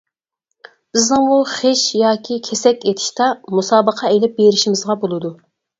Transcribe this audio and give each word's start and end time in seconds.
بىزنىڭمۇ 0.97 1.37
خىش 1.51 1.83
ياكى 1.99 2.39
كېسەك 2.49 2.89
ئېتىشتا 2.89 3.31
مۇسابىقە 3.61 4.15
ئېلىپ 4.17 4.39
بېرىشىمىزغا 4.43 5.03
بولىدۇ. 5.07 5.39